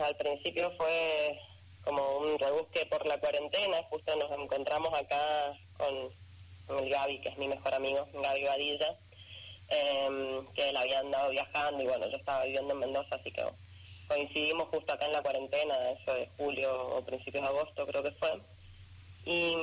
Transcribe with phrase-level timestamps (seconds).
[0.00, 1.38] al principio fue
[1.84, 7.38] como un rebusque por la cuarentena, justo nos encontramos acá con el Gaby, que es
[7.38, 8.94] mi mejor amigo, Gaby Badilla,
[9.68, 13.44] em, que él había andado viajando y bueno, yo estaba viviendo en Mendoza, así que
[14.06, 18.12] coincidimos justo acá en la cuarentena, eso de julio o principios de agosto creo que
[18.12, 18.40] fue.
[19.28, 19.54] Y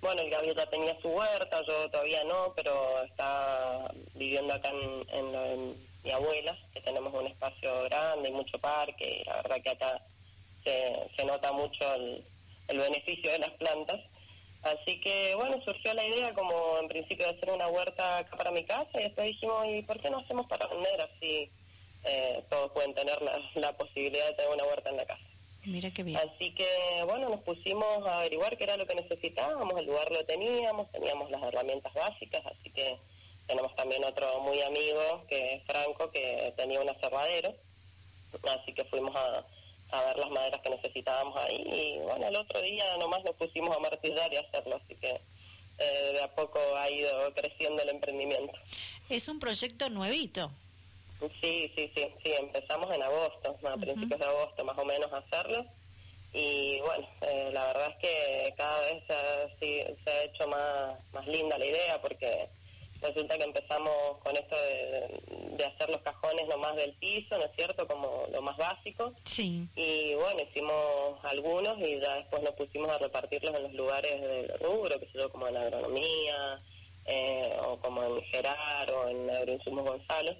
[0.00, 6.10] bueno, el ya tenía su huerta, yo todavía no, pero está viviendo acá en, mi
[6.10, 10.00] abuela, que tenemos un espacio grande y mucho parque, y la verdad que acá
[10.62, 12.24] se, nota mucho el,
[12.68, 14.00] el beneficio de las plantas.
[14.62, 18.50] Así que bueno, surgió la idea como en principio de hacer una huerta acá para
[18.50, 21.50] mi casa y después dijimos, ¿y por qué no hacemos para vender así?
[22.04, 23.18] Eh, todos pueden tener
[23.54, 25.33] la, posibilidad de tener una huerta en la casa.
[25.64, 26.18] Mira qué bien.
[26.18, 26.66] Así que
[27.06, 31.30] bueno, nos pusimos a averiguar qué era lo que necesitábamos, el lugar lo teníamos, teníamos
[31.30, 32.98] las herramientas básicas, así que
[33.46, 37.54] tenemos también otro muy amigo que es Franco, que tenía un aserradero,
[38.48, 39.44] así que fuimos a
[39.94, 43.76] a ver las maderas que necesitábamos ahí y bueno, el otro día nomás nos pusimos
[43.76, 45.20] a martillar y hacerlo, así que
[45.78, 48.52] eh, de a poco ha ido creciendo el emprendimiento.
[49.08, 50.50] Es un proyecto nuevito.
[51.40, 55.18] Sí, sí, sí, sí, empezamos en agosto, a principios de agosto más o menos a
[55.18, 55.64] hacerlo
[56.34, 59.04] y bueno, eh, la verdad es que cada vez
[59.60, 62.48] se, se ha hecho más, más linda la idea porque
[63.00, 67.86] resulta que empezamos con esto de, hacer los cajones nomás del piso, ¿no es cierto?
[67.86, 69.12] Como lo más básico.
[69.24, 69.66] Sí.
[69.76, 74.58] Y bueno, hicimos algunos y ya después nos pusimos a repartirlos en los lugares del
[74.58, 76.60] rubro, que sé yo, como en agronomía,
[77.06, 80.34] eh, o como en Gerar, o en Agroinsumos Gonzalo.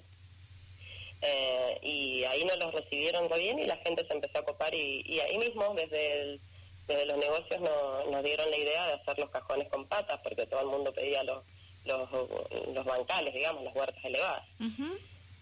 [1.27, 4.73] Eh, y ahí nos los recibieron muy bien y la gente se empezó a copar
[4.73, 6.39] y, ahí mismo, desde,
[6.87, 10.61] desde los negocios, nos dieron la idea de hacer los cajones con patas, porque todo
[10.61, 11.43] el mundo pedía los
[11.85, 12.09] los,
[12.73, 14.43] los bancales, digamos, las huertas elevadas.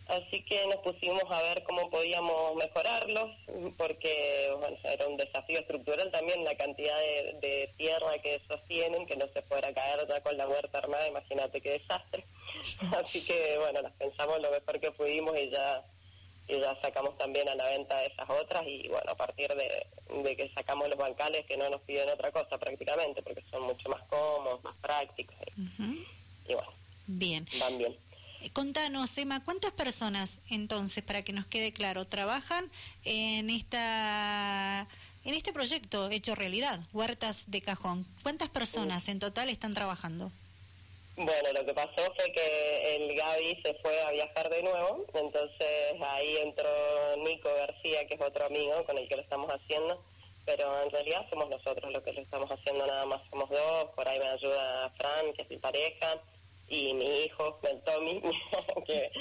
[0.08, 3.31] Así que nos pusimos a ver cómo podíamos mejorarlos,
[3.78, 9.28] porque bueno, era un desafío estructural también la cantidad de, tierra que sostienen, que no
[9.34, 12.26] se fuera caer ya con la huerta armada, imagínate qué desastre.
[13.04, 15.84] Así que bueno, las pensamos lo mejor que pudimos y ya,
[16.48, 20.50] y ya sacamos también a la venta esas otras y bueno, a partir de, que
[20.50, 24.64] sacamos los bancales que no nos piden otra cosa prácticamente, porque son mucho más cómodos,
[24.64, 26.72] más prácticos y bueno,
[27.08, 27.48] bien.
[27.60, 27.96] van bien.
[28.42, 32.70] Eh, contanos, Emma, ¿cuántas personas entonces, para que nos quede claro, trabajan
[33.06, 34.86] en esta
[35.24, 38.06] en este proyecto hecho realidad, Huertas de Cajón?
[38.22, 40.30] ¿Cuántas personas en total están trabajando?
[41.16, 46.02] Bueno, lo que pasó fue que el Gaby se fue a viajar de nuevo, entonces
[46.02, 46.68] ahí entró
[47.18, 50.02] Nico García, que es otro amigo con el que lo estamos haciendo,
[50.44, 54.08] pero en realidad somos nosotros los que lo estamos haciendo nada más, somos dos, por
[54.08, 56.18] ahí me ayuda Fran, que es mi pareja,
[56.70, 58.22] y mi hijo, el Tommy,
[58.88, 59.12] que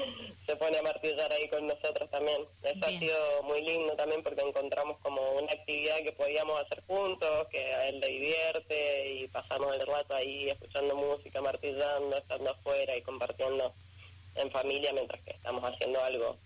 [0.47, 2.43] se pone a martillar ahí con nosotros también.
[2.63, 7.49] Eso ha sido muy lindo también porque encontramos como una actividad que podíamos hacer juntos,
[7.49, 12.97] que a él le divierte y pasamos el rato ahí escuchando música, martillando, estando afuera
[12.97, 13.73] y compartiendo
[14.37, 16.37] en familia mientras que estamos haciendo algo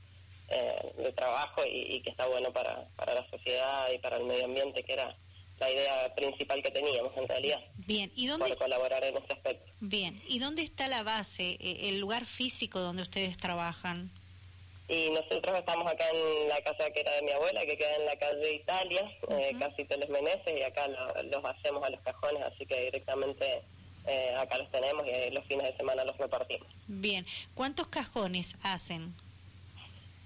[0.49, 4.45] eh, de trabajo y, que está bueno para, para la sociedad y para el medio
[4.45, 5.15] ambiente, que era
[5.59, 7.61] la idea principal que teníamos en realidad.
[7.87, 8.55] Bien, ¿y dónde?
[8.56, 9.71] colaborar en ese aspecto.
[9.81, 14.11] Bien, ¿y dónde está la base, eh, el lugar físico donde ustedes trabajan?
[14.89, 18.06] Y nosotros estamos acá en la casa que era de mi abuela, que queda en
[18.06, 22.66] la calle Italia, eh, casi Teles Meneses, y acá los hacemos a los cajones, así
[22.66, 23.62] que directamente
[24.06, 26.69] eh, acá los tenemos y los fines de semana los repartimos.
[26.87, 29.15] Bien, ¿cuántos cajones hacen?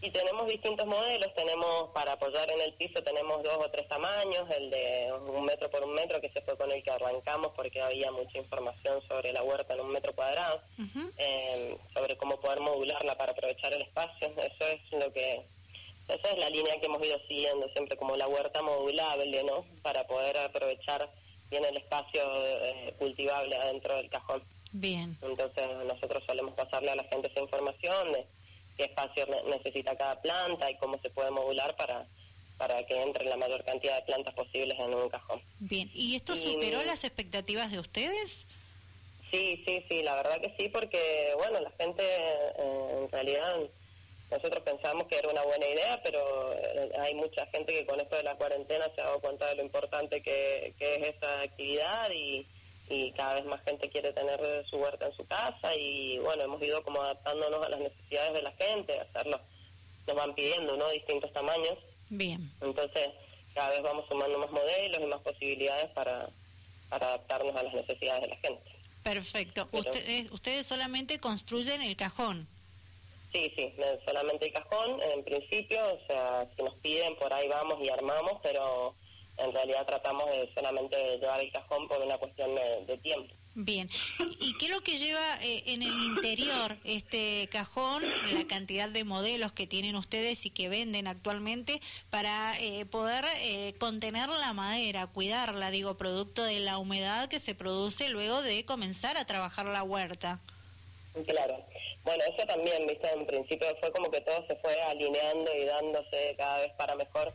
[0.02, 4.48] Y tenemos distintos modelos, tenemos para apoyar en el piso, tenemos dos o tres tamaños,
[4.50, 7.82] el de un metro por un metro, que se fue con el que arrancamos porque
[7.82, 10.62] había mucha información sobre la huerta en un metro cuadrado,
[11.18, 15.42] eh, sobre cómo poder modularla para aprovechar el espacio, eso es lo que,
[16.08, 19.66] esa es la línea que hemos ido siguiendo siempre como la huerta modulable, ¿no?
[19.82, 21.10] Para poder aprovechar
[21.50, 24.42] bien el espacio eh, cultivable adentro del cajón.
[24.72, 25.16] Bien.
[25.20, 28.24] Entonces nosotros solemos pasarle a la gente esa información de
[28.76, 32.06] qué espacio necesita cada planta y cómo se puede modular para,
[32.58, 35.40] para que entre la mayor cantidad de plantas posibles en un cajón.
[35.58, 38.46] Bien, ¿y esto superó las expectativas de ustedes?
[39.30, 43.56] Sí, sí, sí, la verdad que sí, porque bueno, la gente eh, en realidad
[44.30, 48.16] nosotros pensamos que era una buena idea, pero eh, hay mucha gente que con esto
[48.16, 52.10] de la cuarentena se ha dado cuenta de lo importante que, que es esa actividad
[52.10, 52.46] y,
[52.90, 56.60] y cada vez más gente quiere tener su huerta en su casa y bueno, hemos
[56.60, 59.40] ido como adaptándonos a las necesidades de la gente, hacerlo,
[60.08, 60.90] nos van pidiendo, ¿no?
[60.90, 61.78] Distintos tamaños.
[62.08, 62.50] Bien.
[62.60, 63.10] Entonces,
[63.54, 66.28] cada vez vamos sumando más modelos y más posibilidades para,
[66.88, 68.70] para adaptarnos a las necesidades de la gente.
[69.04, 69.68] Perfecto.
[69.70, 72.48] ustedes, ustedes solamente construyen el cajón.
[73.32, 73.72] Sí, sí,
[74.04, 78.40] solamente el cajón en principio, o sea, si nos piden por ahí vamos y armamos,
[78.42, 78.96] pero
[79.42, 83.34] en realidad tratamos de solamente llevar el cajón por una cuestión de, tiempo.
[83.54, 83.90] Bien,
[84.38, 88.02] ¿y qué es lo que lleva eh, en el interior este cajón,
[88.32, 93.74] la cantidad de modelos que tienen ustedes y que venden actualmente para eh, poder eh,
[93.78, 99.16] contener la madera, cuidarla, digo, producto de la humedad que se produce luego de comenzar
[99.16, 100.38] a trabajar la huerta?
[101.26, 101.58] Claro,
[102.04, 106.34] bueno, eso también, viste, en principio fue como que todo se fue alineando y dándose
[106.36, 107.32] cada vez para mejor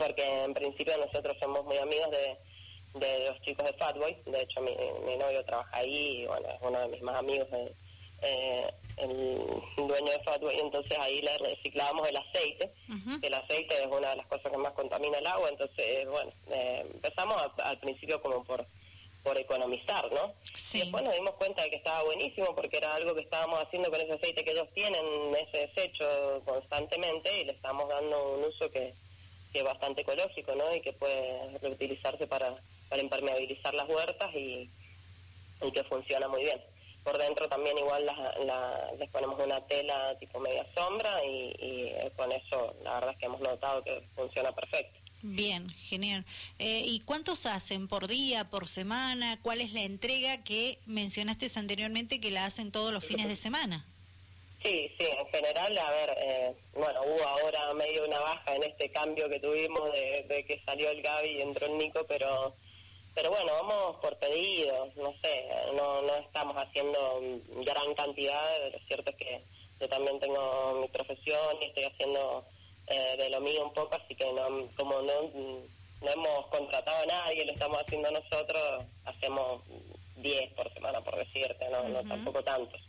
[0.00, 4.72] porque en principio nosotros somos muy amigos de, los chicos de Fatboy, de hecho mi,
[5.16, 7.46] novio trabaja ahí y bueno, es uno de mis más amigos,
[8.22, 8.66] eh,
[8.96, 9.36] el
[9.76, 12.72] dueño de Fatboy, entonces ahí le reciclábamos el aceite,
[13.20, 16.86] el aceite es una de las cosas que más contamina el agua, entonces bueno, eh,
[16.94, 18.64] empezamos al principio como por
[19.22, 20.32] por economizar, ¿no?
[20.72, 23.90] Y después nos dimos cuenta de que estaba buenísimo porque era algo que estábamos haciendo
[23.90, 25.04] con ese aceite que ellos tienen,
[25.34, 28.94] ese desecho constantemente y le estamos dando un uso que,
[29.52, 30.74] que es bastante ecológico, ¿no?
[30.74, 32.54] Y que puede reutilizarse para,
[32.88, 34.68] para impermeabilizar las huertas y,
[35.72, 36.60] que funciona muy bien.
[37.04, 42.32] Por dentro también igual la, les ponemos una tela tipo media sombra y, y, con
[42.32, 44.98] eso la verdad es que hemos notado que funciona perfecto.
[45.22, 46.24] Bien, genial.
[46.58, 49.38] Eh, ¿Y cuántos hacen por día, por semana?
[49.42, 53.84] ¿Cuál es la entrega que mencionaste anteriormente que la hacen todos los fines de semana?
[54.62, 58.90] Sí, sí, en general, a ver, eh, bueno, hubo ahora medio una baja en este
[58.90, 62.52] cambio que tuvimos de, que salió el Gaby y entró el Nico, pero
[63.14, 67.20] pero bueno, vamos por pedidos, no sé, no, no estamos haciendo
[67.64, 69.42] gran cantidad, lo cierto es que
[69.80, 72.44] yo también tengo mi profesión y estoy haciendo
[72.86, 75.22] eh, de lo mío un poco, así que no, como no,
[76.02, 79.62] no hemos contratado a nadie, lo estamos haciendo nosotros, hacemos
[80.16, 82.80] 10 por semana, por decirte, no, no tampoco tantos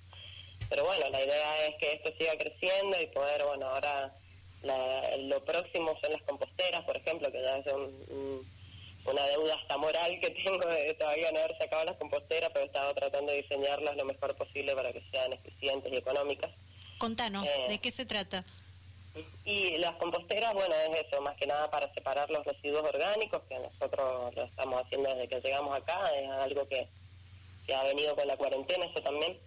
[0.72, 4.10] pero bueno, la idea es que esto siga creciendo y poder, bueno, ahora
[5.20, 7.66] lo próximo son las composteras, por ejemplo, que ya es
[9.04, 12.68] una deuda hasta moral que tengo de todavía no haber sacado las composteras, pero he
[12.68, 16.52] estado tratando de diseñarlas lo mejor posible para que sean eficientes y económicas.
[17.00, 18.46] Contanos, eh, ¿de qué se trata?
[19.44, 23.60] Y las composteras, bueno, es eso, más que nada para separar los residuos orgánicos, que
[23.60, 26.88] nosotros lo estamos haciendo desde que llegamos acá, es algo que,
[27.68, 29.38] que ha venido con la cuarentena, eso también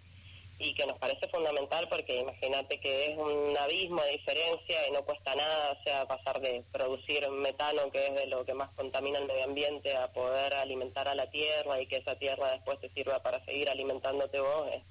[0.59, 5.03] y que nos parece fundamental porque imagínate que es un abismo de diferencia y no
[5.03, 9.19] cuesta nada, o sea, pasar de producir metano, que es de lo que más contamina
[9.19, 12.89] el medio ambiente, a poder alimentar a la tierra y que esa tierra después te
[12.91, 14.83] sirva para seguir alimentándote vos, es,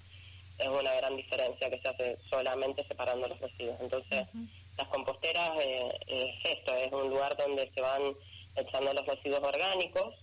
[0.67, 3.79] una gran diferencia que se hace solamente separando los residuos.
[3.81, 4.27] Entonces,
[4.77, 8.15] las composteras eh, es esto, es un lugar donde se van
[8.55, 10.15] echando los residuos orgánicos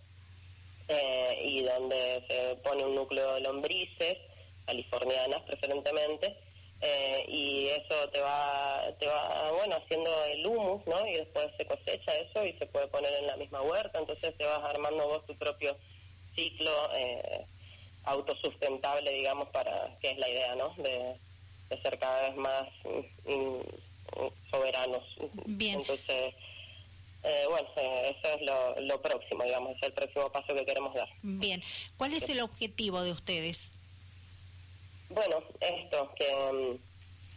[0.89, 4.19] eh, y donde se pone un núcleo de lombrices
[4.67, 6.37] californianas preferentemente,
[6.83, 11.07] eh, y eso te va, te va, bueno, haciendo el humus, ¿no?
[11.07, 14.47] Y después se cosecha eso y se puede poner en la misma huerta, entonces te
[14.47, 15.77] vas armando vos tu propio
[16.35, 17.45] ciclo eh,
[18.05, 20.75] autosustentable, digamos, para, que es la idea, ¿no?
[20.79, 21.17] De,
[21.83, 22.69] ser cada vez más
[24.51, 25.05] soberanos.
[25.47, 25.79] Bien.
[25.79, 26.35] Entonces,
[27.23, 31.09] eh, bueno, eso es lo, lo próximo, digamos, es el próximo paso que queremos dar.
[31.23, 31.63] Bien,
[31.97, 33.71] ¿cuál es el objetivo de ustedes?
[35.11, 36.79] Bueno, esto, que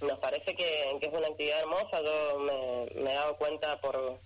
[0.01, 2.01] mm, nos parece que, es una actividad hermosa.
[2.01, 4.19] Yo me, he dado cuenta por,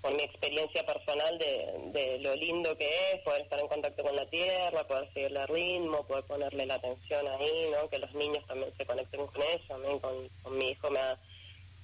[0.00, 4.26] por mi experiencia personal de, lo lindo que es poder estar en contacto con la
[4.30, 7.88] tierra, poder seguirle el ritmo, poder ponerle la atención ahí, ¿no?
[7.90, 9.74] que los niños también se conecten con eso.
[9.74, 11.18] A mí, con, con mi hijo me ha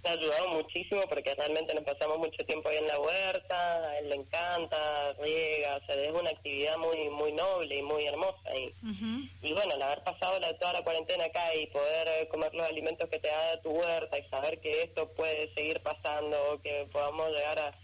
[0.04, 4.08] ha ayudado muchísimo porque realmente nos pasamos mucho tiempo ahí en la huerta, a él
[4.08, 8.56] le encanta, riega, o sea, es una actividad muy muy noble y muy hermosa.
[8.56, 8.74] Y,
[9.42, 13.08] y bueno, el haber pasado la, toda la cuarentena acá y poder comer los alimentos
[13.08, 17.58] que te da tu huerta y saber que esto puede seguir pasando, que podamos llegar
[17.58, 17.74] a,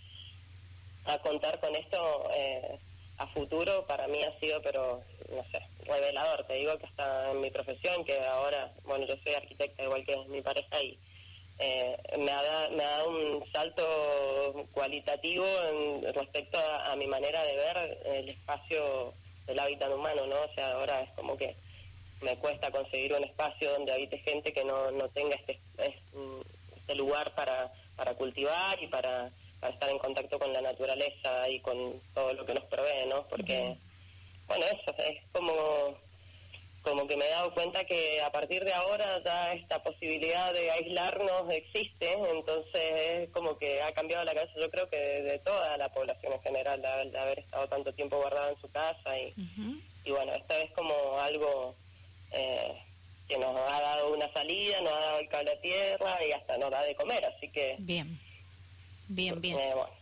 [1.12, 2.78] a contar con esto eh,
[3.18, 6.44] a futuro, para mí ha sido, pero no sé, revelador.
[6.44, 10.16] Te digo que hasta en mi profesión, que ahora, bueno, yo soy arquitecta igual que
[10.28, 10.98] mi pareja y
[11.58, 13.84] eh, me, ha, dado un salto
[14.72, 19.12] cualitativo en, respecto a, mi manera de ver el espacio
[19.46, 20.40] del hábitat humano, ¿no?
[20.40, 21.56] O sea, ahora es como que
[22.20, 27.34] me cuesta conseguir un espacio donde habite gente que no, no tenga este, este lugar
[27.34, 32.32] para, para cultivar y para, para, estar en contacto con la naturaleza y con todo
[32.34, 33.24] lo que nos provee, ¿no?
[33.24, 33.76] Porque,
[34.46, 35.96] bueno, eso es como
[36.88, 40.70] como que me he dado cuenta que a partir de ahora ya esta posibilidad de
[40.70, 45.76] aislarnos existe, entonces es como que ha cambiado la cabeza, yo creo que de, toda
[45.76, 49.34] la población en general, de, haber estado tanto tiempo guardada en su casa y,
[50.04, 51.74] y bueno, esta vez como algo
[52.32, 52.72] eh,
[53.28, 56.56] que nos ha dado una salida, nos ha dado el cable a tierra y hasta
[56.56, 57.76] nos da de comer, así que...
[57.78, 58.18] Bien,
[59.08, 59.58] bien, bien.
[59.58, 59.97] Eh, bueno,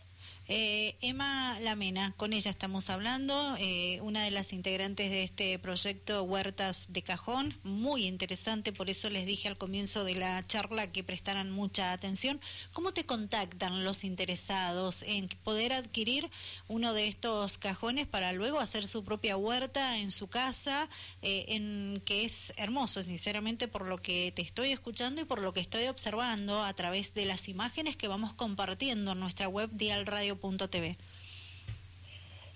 [0.49, 6.23] eh, Emma Lamena, con ella estamos hablando, eh, una de las integrantes de este proyecto
[6.23, 11.03] Huertas de Cajón, muy interesante, por eso les dije al comienzo de la charla que
[11.03, 12.39] prestaran mucha atención.
[12.71, 16.29] ¿Cómo te contactan los interesados en poder adquirir
[16.69, 20.87] uno de estos cajones para luego hacer su propia huerta en su casa,
[21.21, 25.51] eh, en que es hermoso, sinceramente, por lo que te estoy escuchando y por lo
[25.51, 30.36] que estoy observando a través de las imágenes que vamos compartiendo en nuestra web dialradio
[30.69, 30.97] TV?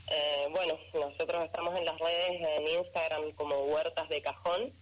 [0.07, 4.73] Eh, bueno, nosotros estamos en las redes, en Instagram como Huertas de Cajón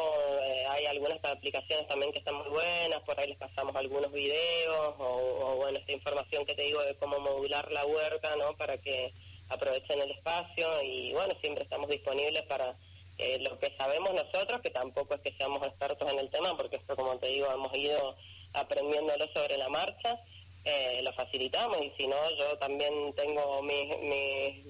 [0.44, 4.96] eh, hay algunas aplicaciones también que están muy buenas, por ahí les pasamos algunos videos
[4.98, 8.58] o, o, bueno, esta información que te digo de cómo modular la huerta, ¿no?
[8.58, 9.14] Para que
[9.50, 12.76] aprovechen el espacio y bueno, siempre estamos disponibles para
[13.18, 16.78] eh, lo que sabemos nosotros, que tampoco es que seamos expertos en el tema, porque
[16.78, 18.16] esto, como te digo, hemos ido
[18.54, 20.20] aprendiéndolo sobre la marcha,
[20.66, 24.66] eh, lo facilitamos y si no, yo también tengo mis,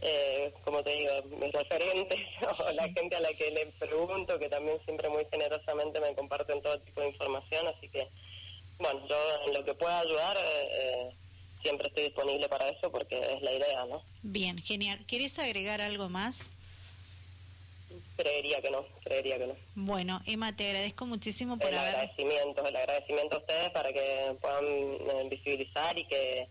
[0.00, 2.18] eh, como te digo, mis referentes
[2.58, 6.62] o la gente a la que le pregunto, que también siempre muy generosamente me comparten
[6.62, 8.08] todo tipo de información, así que,
[8.78, 9.16] bueno, yo
[9.46, 10.38] en lo que pueda ayudar...
[11.62, 14.00] siempre estoy disponible para eso porque es la idea, ¿no?
[14.22, 15.00] Bien, genial.
[15.08, 16.52] ¿Quieres agregar algo más?
[18.16, 19.54] Creería que no, creería que no.
[19.74, 24.64] Bueno, Emma, te agradezco muchísimo por el agradecimiento, el agradecimiento a ustedes para que puedan
[24.64, 26.48] eh, visibilizar y que,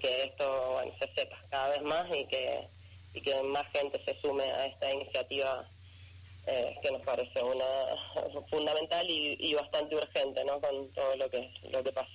[0.00, 2.68] que esto bueno, se sepa cada vez más y que,
[3.14, 5.68] y que más gente se sume a esta iniciativa
[6.46, 7.64] eh, que nos parece una
[8.50, 10.60] fundamental y, y bastante urgente, ¿no?
[10.60, 12.12] Con todo lo que lo que pasa.